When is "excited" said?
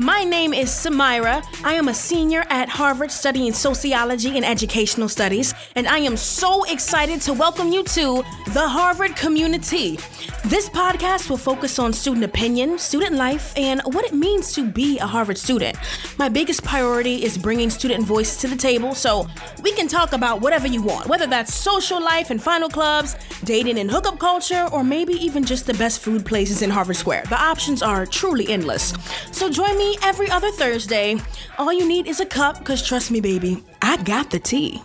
6.64-7.20